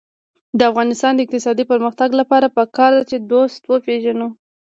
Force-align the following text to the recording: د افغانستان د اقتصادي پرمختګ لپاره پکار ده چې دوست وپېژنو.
د 0.57 0.59
افغانستان 0.71 1.11
د 1.15 1.19
اقتصادي 1.25 1.63
پرمختګ 1.71 2.09
لپاره 2.21 2.53
پکار 2.57 2.91
ده 2.97 3.03
چې 3.09 3.17
دوست 3.31 3.61
وپېژنو. 3.65 4.27